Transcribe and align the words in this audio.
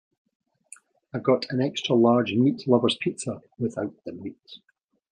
I’ve 1.13 1.21
got 1.21 1.45
an 1.51 1.61
extra 1.61 1.93
large 1.93 2.33
meat 2.33 2.67
lover’s 2.67 2.97
pizza, 2.99 3.43
without 3.59 3.93
the 4.03 4.11
meat? 4.13 4.57